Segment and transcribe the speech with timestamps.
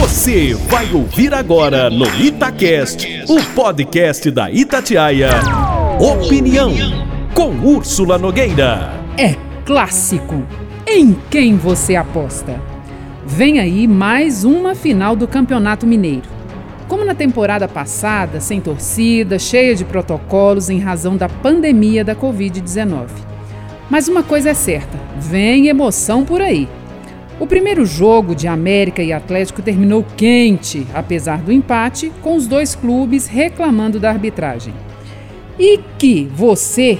[0.00, 5.28] Você vai ouvir agora no Itacast, o podcast da Itatiaia.
[6.00, 6.72] Opinião
[7.34, 8.94] com Úrsula Nogueira.
[9.18, 10.42] É clássico.
[10.86, 12.58] Em quem você aposta?
[13.26, 16.30] Vem aí mais uma final do Campeonato Mineiro.
[16.88, 23.06] Como na temporada passada, sem torcida, cheia de protocolos em razão da pandemia da Covid-19.
[23.90, 26.66] Mas uma coisa é certa: vem emoção por aí.
[27.40, 32.74] O primeiro jogo de América e Atlético terminou quente, apesar do empate, com os dois
[32.74, 34.74] clubes reclamando da arbitragem.
[35.58, 36.98] E que você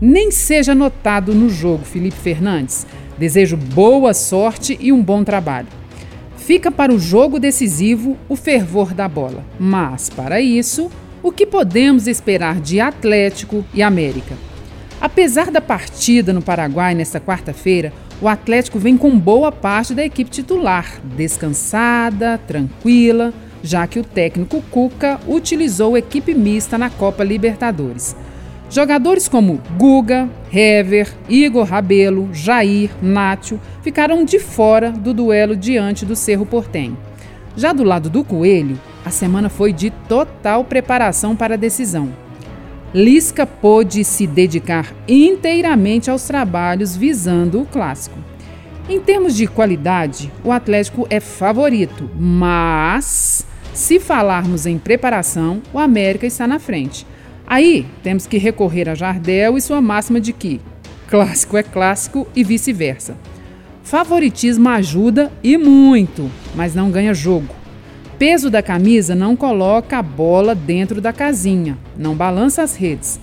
[0.00, 2.86] nem seja notado no jogo, Felipe Fernandes.
[3.18, 5.66] Desejo boa sorte e um bom trabalho.
[6.36, 10.92] Fica para o jogo decisivo o fervor da bola, mas para isso,
[11.24, 14.36] o que podemos esperar de Atlético e América?
[15.00, 20.30] Apesar da partida no Paraguai nesta quarta-feira, o Atlético vem com boa parte da equipe
[20.30, 28.14] titular, descansada, tranquila, já que o técnico Cuca utilizou equipe mista na Copa Libertadores.
[28.70, 36.14] Jogadores como Guga, Hever, Igor Rabelo, Jair, Nátio ficaram de fora do duelo diante do
[36.14, 36.96] Cerro Portenho.
[37.56, 42.21] Já do lado do Coelho, a semana foi de total preparação para a decisão.
[42.94, 48.18] Lisca pôde se dedicar inteiramente aos trabalhos visando o clássico.
[48.86, 56.26] Em termos de qualidade, o Atlético é favorito, mas se falarmos em preparação, o América
[56.26, 57.06] está na frente.
[57.46, 60.60] Aí temos que recorrer a Jardel e sua máxima de que
[61.08, 63.16] clássico é clássico e vice-versa.
[63.82, 67.61] Favoritismo ajuda e muito, mas não ganha jogo
[68.22, 73.18] peso da camisa não coloca a bola dentro da casinha, não balança as redes.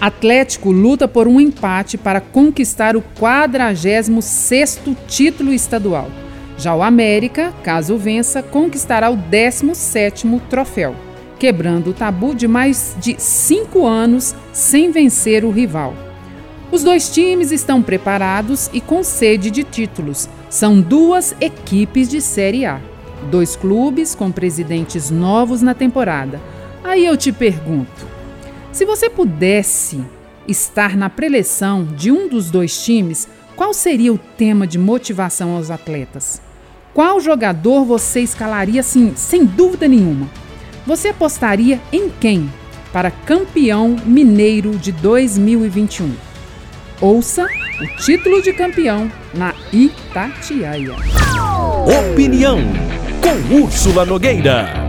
[0.00, 6.08] Atlético luta por um empate para conquistar o 46º título estadual.
[6.56, 10.94] Já o América, caso vença, conquistará o 17º troféu,
[11.36, 15.96] quebrando o tabu de mais de cinco anos sem vencer o rival.
[16.70, 20.28] Os dois times estão preparados e com sede de títulos.
[20.48, 22.93] São duas equipes de Série A.
[23.30, 26.40] Dois clubes com presidentes novos na temporada.
[26.82, 28.06] Aí eu te pergunto:
[28.72, 30.04] se você pudesse
[30.46, 35.70] estar na preleção de um dos dois times, qual seria o tema de motivação aos
[35.70, 36.42] atletas?
[36.92, 40.28] Qual jogador você escalaria assim, sem dúvida nenhuma?
[40.86, 42.48] Você apostaria em quem
[42.92, 46.12] para campeão mineiro de 2021?
[47.00, 47.46] Ouça
[47.80, 50.94] o título de campeão na Itatiaia.
[52.12, 52.58] Opinião
[53.24, 54.83] com Úrsula Nogueira.